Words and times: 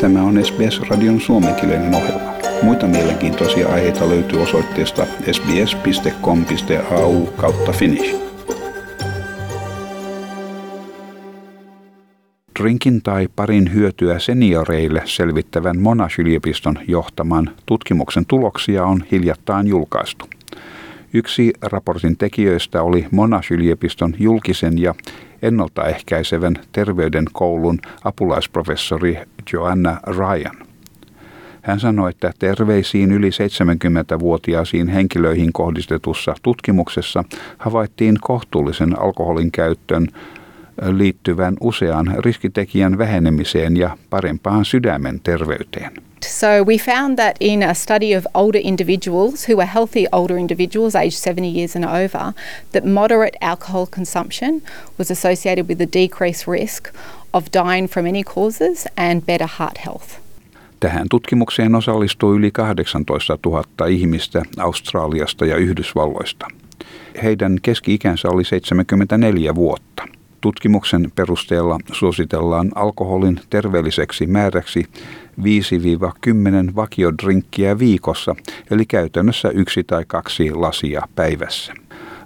Tämä 0.00 0.22
on 0.22 0.44
SBS-radion 0.44 1.20
suomenkielinen 1.20 1.94
ohjelma. 1.94 2.32
Muita 2.62 2.86
mielenkiintoisia 2.86 3.68
aiheita 3.68 4.08
löytyy 4.08 4.42
osoitteesta 4.42 5.06
sbs.com.au 5.32 7.26
kautta 7.26 7.72
finnish. 7.72 8.16
Drinkin 12.60 13.02
tai 13.02 13.28
parin 13.36 13.74
hyötyä 13.74 14.18
senioreille 14.18 15.02
selvittävän 15.04 15.76
Monash-yliopiston 15.78 16.78
johtaman 16.88 17.50
tutkimuksen 17.66 18.26
tuloksia 18.26 18.84
on 18.84 19.04
hiljattain 19.12 19.66
julkaistu. 19.66 20.24
Yksi 21.12 21.52
raportin 21.62 22.16
tekijöistä 22.16 22.82
oli 22.82 23.06
Monash-yliopiston 23.10 24.14
julkisen 24.18 24.78
ja 24.78 24.94
ennaltaehkäisevän 25.42 26.54
terveydenkoulun 26.72 27.78
apulaisprofessori 28.04 29.18
Joanna 29.52 30.00
Ryan. 30.06 30.56
Hän 31.62 31.80
sanoi, 31.80 32.10
että 32.10 32.32
terveisiin 32.38 33.12
yli 33.12 33.30
70-vuotiaisiin 33.30 34.88
henkilöihin 34.88 35.52
kohdistetussa 35.52 36.34
tutkimuksessa 36.42 37.24
havaittiin 37.58 38.18
kohtuullisen 38.20 38.98
alkoholin 39.00 39.52
käyttön 39.52 40.08
liittyvän 40.82 41.56
usean 41.60 42.14
riskitekijän 42.18 42.98
vähenemiseen 42.98 43.76
ja 43.76 43.96
parempaan 44.10 44.64
sydämen 44.64 45.20
terveyteen. 45.20 45.92
So 46.26 46.46
we 46.66 46.78
found 46.78 47.16
that 47.16 47.36
in 47.40 47.62
a 47.62 47.74
study 47.74 48.16
of 48.16 48.24
older 48.34 48.60
individuals 48.64 49.48
who 49.48 49.56
were 49.56 49.70
healthy 49.74 50.06
older 50.12 50.36
individuals 50.36 50.96
aged 50.96 51.12
70 51.12 51.58
years 51.58 51.76
and 51.76 51.84
over, 51.84 52.32
that 52.72 52.84
moderate 52.84 53.38
alcohol 53.40 53.86
consumption 53.86 54.62
was 54.98 55.10
associated 55.10 55.68
with 55.68 55.80
a 55.82 55.86
decreased 55.92 56.48
risk 56.48 56.88
of 57.32 57.44
dying 57.52 57.88
from 57.88 58.06
any 58.06 58.22
causes 58.22 58.86
and 58.96 59.22
better 59.26 59.48
heart 59.58 59.78
health. 59.86 60.20
Tähän 60.80 61.06
tutkimukseen 61.10 61.74
osallistui 61.74 62.36
yli 62.36 62.50
18 62.50 63.38
000 63.46 63.64
ihmistä 63.88 64.42
Australiasta 64.58 65.46
ja 65.46 65.56
Yhdysvalloista. 65.56 66.46
Heidän 67.22 67.58
keski-ikänsä 67.62 68.28
oli 68.28 68.44
74 68.44 69.54
vuotta. 69.54 70.19
Tutkimuksen 70.40 71.12
perusteella 71.14 71.78
suositellaan 71.92 72.70
alkoholin 72.74 73.40
terveelliseksi 73.50 74.26
määräksi 74.26 74.84
5-10 75.40 75.42
vakiodrinkkiä 76.76 77.78
viikossa, 77.78 78.36
eli 78.70 78.86
käytännössä 78.86 79.48
yksi 79.48 79.84
tai 79.84 80.04
kaksi 80.06 80.50
lasia 80.50 81.02
päivässä. 81.14 81.72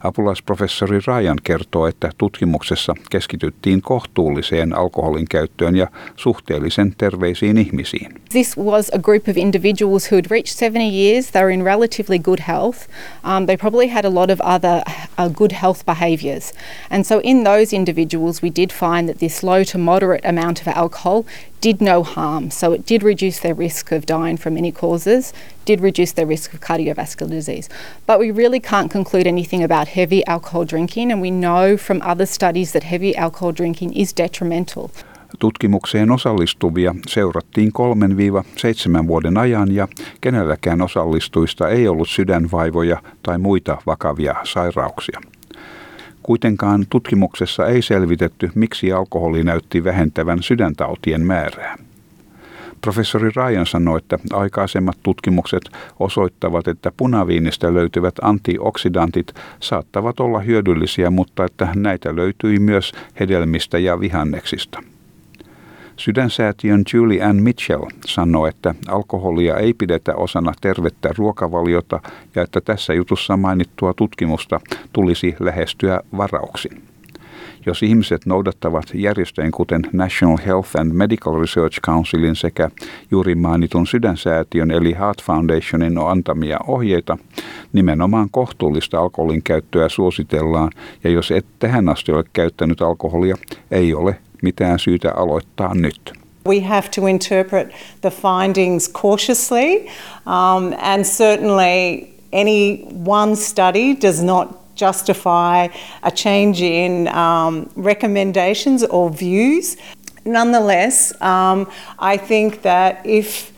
Apulaisprofessori 0.04 0.98
Ryan 1.06 1.38
kertoo, 1.42 1.86
että 1.86 2.10
tutkimuksessa 2.18 2.94
keskityttiin 3.10 3.82
kohtuulliseen 3.82 4.76
alkoholin 4.76 5.26
käyttöön 5.30 5.76
ja 5.76 5.86
suhteellisen 6.16 6.94
terveisiin 6.98 7.58
ihmisiin. 7.58 8.14
This 8.28 8.58
was 8.58 8.90
a 8.94 8.98
group 8.98 9.28
of 9.28 9.36
individuals 9.36 10.12
who 10.12 10.16
had 10.16 10.24
reached 10.30 10.58
70 10.58 10.96
years. 10.96 11.30
They 11.30 11.42
were 11.42 11.54
in 11.54 11.64
relatively 11.64 12.18
good 12.18 12.40
health. 12.48 12.78
Um, 13.24 13.46
they 13.46 13.56
probably 13.56 13.88
had 13.88 14.04
a 14.04 14.14
lot 14.14 14.30
of 14.30 14.40
other 14.40 14.82
uh, 15.18 15.28
good 15.28 15.52
health 15.52 15.86
behaviours. 15.86 16.52
And 16.90 17.06
so 17.06 17.20
in 17.20 17.44
those 17.44 17.76
individuals, 17.76 18.42
we 18.42 18.50
did 18.50 18.72
find 18.72 19.08
that 19.08 19.18
this 19.18 19.42
low 19.42 19.64
to 19.64 19.78
moderate 19.78 20.28
amount 20.28 20.60
of 20.60 20.68
alcohol 20.68 21.24
did 21.64 21.80
no 21.80 22.02
harm. 22.02 22.50
So 22.50 22.74
it 22.74 22.84
did 22.86 23.02
reduce 23.02 23.40
their 23.40 23.54
risk 23.54 23.92
of 23.92 24.04
dying 24.04 24.36
from 24.36 24.56
any 24.56 24.72
causes, 24.72 25.32
did 25.64 25.80
reduce 25.80 26.12
their 26.12 26.28
risk 26.28 26.52
of 26.54 26.60
cardiovascular 26.60 27.30
disease. 27.30 27.70
But 28.06 28.18
we 28.18 28.30
really 28.30 28.60
can't 28.60 28.92
conclude 28.92 29.26
anything 29.26 29.64
about 29.64 29.88
heavy 29.88 30.22
alcohol 30.26 30.66
drinking, 30.68 31.12
and 31.12 31.22
we 31.22 31.30
know 31.30 31.78
from 31.78 32.02
other 32.02 32.26
studies 32.26 32.72
that 32.72 32.82
heavy 32.82 33.16
alcohol 33.16 33.52
drinking 33.52 33.92
is 33.96 34.16
detrimental. 34.16 34.90
Tutkimukseen 35.38 36.10
osallistuvia 36.10 36.94
seurattiin 37.06 37.72
3-7 39.02 39.06
vuoden 39.06 39.38
ajan 39.38 39.74
ja 39.74 39.88
kenelläkään 40.20 40.82
osallistujista 40.82 41.68
ei 41.68 41.88
ollut 41.88 42.08
sydänvaivoja 42.08 43.02
tai 43.22 43.38
muita 43.38 43.82
vakavia 43.86 44.34
sairauksia. 44.44 45.20
Kuitenkaan 46.24 46.84
tutkimuksessa 46.90 47.66
ei 47.66 47.82
selvitetty, 47.82 48.50
miksi 48.54 48.92
alkoholi 48.92 49.44
näytti 49.44 49.84
vähentävän 49.84 50.42
sydäntautien 50.42 51.26
määrää. 51.26 51.76
Professori 52.80 53.30
Ryan 53.36 53.66
sanoi, 53.66 53.98
että 53.98 54.18
aikaisemmat 54.32 54.98
tutkimukset 55.02 55.62
osoittavat, 56.00 56.68
että 56.68 56.92
punaviinistä 56.96 57.74
löytyvät 57.74 58.14
antioksidantit 58.22 59.34
saattavat 59.60 60.20
olla 60.20 60.38
hyödyllisiä, 60.40 61.10
mutta 61.10 61.44
että 61.44 61.68
näitä 61.74 62.16
löytyi 62.16 62.58
myös 62.58 62.92
hedelmistä 63.20 63.78
ja 63.78 64.00
vihanneksista. 64.00 64.82
Sydänsäätiön 65.96 66.84
Julie 66.94 67.22
Ann 67.22 67.42
Mitchell 67.42 67.82
sanoi, 68.06 68.48
että 68.48 68.74
alkoholia 68.88 69.56
ei 69.56 69.74
pidetä 69.74 70.14
osana 70.14 70.52
tervettä 70.60 71.10
ruokavaliota 71.18 72.00
ja 72.34 72.42
että 72.42 72.60
tässä 72.60 72.94
jutussa 72.94 73.36
mainittua 73.36 73.94
tutkimusta 73.94 74.60
tulisi 74.92 75.36
lähestyä 75.40 76.00
varauksin. 76.16 76.82
Jos 77.66 77.82
ihmiset 77.82 78.26
noudattavat 78.26 78.84
järjestöjen 78.94 79.50
kuten 79.50 79.82
National 79.92 80.38
Health 80.46 80.76
and 80.80 80.92
Medical 80.92 81.40
Research 81.40 81.80
Councilin 81.80 82.36
sekä 82.36 82.70
juuri 83.10 83.34
mainitun 83.34 83.86
sydänsäätiön 83.86 84.70
eli 84.70 84.94
Heart 84.98 85.22
Foundationin 85.22 85.98
antamia 85.98 86.58
ohjeita, 86.66 87.18
nimenomaan 87.72 88.28
kohtuullista 88.30 89.00
alkoholin 89.00 89.42
käyttöä 89.42 89.88
suositellaan 89.88 90.70
ja 91.04 91.10
jos 91.10 91.30
et 91.30 91.46
tähän 91.58 91.88
asti 91.88 92.12
ole 92.12 92.24
käyttänyt 92.32 92.82
alkoholia, 92.82 93.36
ei 93.70 93.94
ole 93.94 94.16
mitään 94.44 94.78
syytä 94.78 95.12
aloittaa 95.12 95.74
nyt. 95.74 96.12
We 96.46 96.60
have 96.60 96.88
to 96.88 97.06
interpret 97.06 97.68
the 98.00 98.10
findings 98.10 98.92
cautiously, 98.92 99.86
um, 100.26 100.74
and 100.78 101.04
certainly 101.04 102.06
any 102.32 102.86
one 103.06 103.36
study 103.36 103.96
does 104.02 104.22
not 104.22 104.48
justify 104.76 105.68
a 106.02 106.10
change 106.10 106.60
in 106.60 107.08
um, 107.08 107.70
recommendations 107.76 108.84
or 108.84 109.10
views. 109.10 109.76
Nonetheless, 110.24 111.12
um, 111.22 111.66
I 111.98 112.18
think 112.18 112.62
that 112.62 113.00
if 113.04 113.52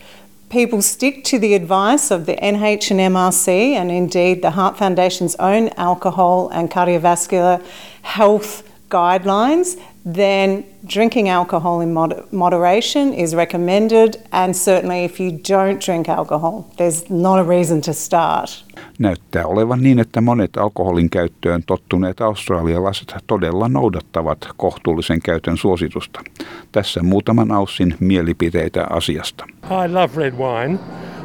people 0.49 0.83
stick 0.83 1.25
to 1.25 1.39
the 1.39 1.55
advice 1.55 2.11
of 2.11 2.27
the 2.27 2.37
NH 2.37 2.91
and 2.91 3.01
MRC 3.01 3.49
and 3.73 3.91
indeed 3.91 4.43
the 4.43 4.53
Heart 4.53 4.77
Foundation's 4.79 5.35
own 5.37 5.71
alcohol 5.77 6.49
and 6.51 6.71
cardiovascular 6.71 7.65
health 8.03 8.63
guidelines, 8.89 9.77
then 10.15 10.65
drinking 10.95 11.29
alcohol 11.29 11.81
in 11.81 11.93
moder- 11.93 12.23
moderation 12.31 13.13
is 13.13 13.35
recommended, 13.35 14.15
and 14.31 14.55
certainly 14.55 15.05
if 15.05 15.21
you 15.21 15.31
don't 15.33 15.81
drink 15.87 16.09
alcohol, 16.09 16.65
there's 16.77 17.11
not 17.11 17.39
a 17.39 17.45
reason 17.49 17.81
to 17.81 17.93
start. 17.93 18.65
Näyttää 18.99 19.47
olevan 19.47 19.83
niin, 19.83 19.99
että 19.99 20.21
monet 20.21 20.57
alkoholin 20.57 21.11
käyttöön 21.11 21.63
tottuneet 21.67 22.21
australialaiset 22.21 23.15
todella 23.27 23.69
noudattavat 23.69 24.49
kohtuullisen 24.57 25.23
käytön 25.23 25.57
suositusta. 25.57 26.21
Tässä 26.73 27.03
muutaman 27.03 27.53
aussin 27.53 27.95
mielipiteitä 28.01 28.87
asiasta. 28.91 29.45
I 29.65 29.93
love 29.93 30.11
red 30.17 30.35
wine. 30.35 30.79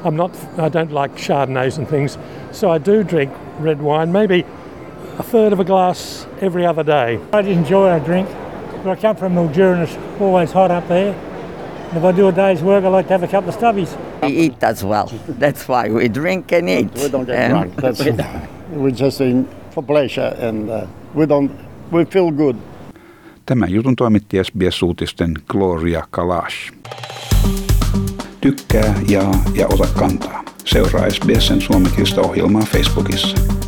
I'm 0.05 0.15
not, 0.15 0.35
I 0.57 0.69
don't 0.69 1.01
like 1.03 1.15
chardonnays 1.15 1.77
and 1.77 1.87
things, 1.87 2.19
so 2.51 2.75
I 2.75 2.79
do 2.79 3.03
drink 3.09 3.33
red 3.63 3.79
wine, 3.81 4.11
maybe 4.11 4.45
a 5.19 5.23
third 5.23 5.53
of 5.53 5.59
a 5.59 5.63
glass 5.63 6.27
every 6.41 6.65
other 6.67 6.85
day. 6.85 7.19
I 7.33 7.51
enjoy 7.51 7.89
a 7.91 7.99
drink. 8.05 8.27
Where 8.83 8.97
I 8.97 9.01
come 9.01 9.15
from, 9.15 9.33
Mildura, 9.35 9.73
and 9.73 9.83
it's 9.83 9.97
always 10.21 10.51
hot 10.51 10.71
up 10.71 10.87
there. 10.87 11.13
And 11.89 11.97
if 11.97 12.03
I 12.03 12.11
do 12.11 12.27
a 12.27 12.31
day's 12.31 12.61
work, 12.63 12.83
I 12.83 12.87
like 12.87 13.07
to 13.07 13.13
have 13.13 13.23
a 13.23 13.27
couple 13.27 13.49
of 13.49 13.55
stubbies. 13.55 13.95
We 14.23 14.27
eat 14.29 14.63
as 14.63 14.83
well. 14.83 15.11
That's 15.39 15.67
why 15.67 15.89
we 15.89 16.07
drink 16.13 16.51
and 16.53 16.69
eat. 16.69 16.93
We 16.95 17.09
don't 17.09 17.25
get 17.25 17.35
And 17.35 17.51
drunk. 17.53 17.75
That's, 17.75 17.99
we- 18.71 18.77
we're 18.77 18.91
just 18.95 19.21
in 19.21 19.47
for 19.71 19.83
pleasure, 19.83 20.35
and 20.39 20.69
uh, 20.69 20.85
we 21.15 21.25
don't. 21.27 21.51
We 21.91 22.05
feel 22.05 22.31
good. 22.31 22.55
Tämän 23.45 23.71
jutun 23.71 23.95
toimitti 23.95 24.37
SBS-uutisten 24.43 25.33
Gloria 25.49 26.03
Kalash. 26.09 26.71
Tykkää, 28.41 28.93
jaa 29.09 29.31
ja 29.55 29.67
ota 29.67 29.87
kantaa. 29.99 30.43
Seuraa 30.65 31.09
SBSn 31.09 31.61
suomenkielistä 31.61 32.21
ohjelmaa 32.21 32.61
Facebookissa. 32.61 33.60